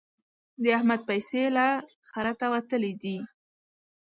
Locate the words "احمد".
0.77-1.01